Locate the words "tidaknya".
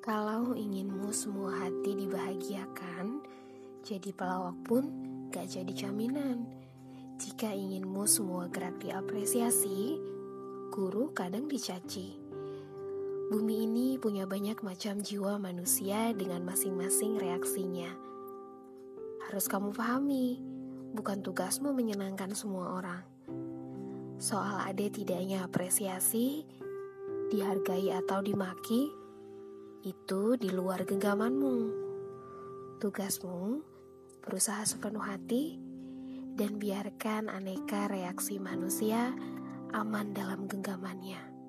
24.88-25.44